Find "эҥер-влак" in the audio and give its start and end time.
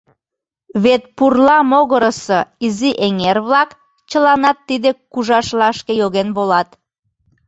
3.05-3.69